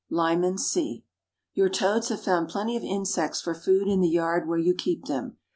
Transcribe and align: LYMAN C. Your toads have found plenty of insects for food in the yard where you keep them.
LYMAN 0.09 0.57
C. 0.57 1.05
Your 1.53 1.69
toads 1.69 2.09
have 2.09 2.23
found 2.23 2.49
plenty 2.49 2.75
of 2.75 2.81
insects 2.83 3.39
for 3.39 3.53
food 3.53 3.87
in 3.87 4.01
the 4.01 4.09
yard 4.09 4.47
where 4.47 4.57
you 4.57 4.73
keep 4.73 5.05
them. 5.05 5.37